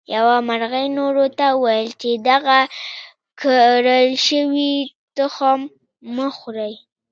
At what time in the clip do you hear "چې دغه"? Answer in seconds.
2.01-2.59